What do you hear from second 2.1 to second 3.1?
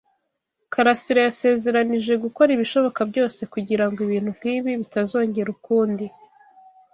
gukora ibishoboka